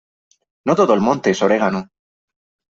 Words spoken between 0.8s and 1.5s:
el monte es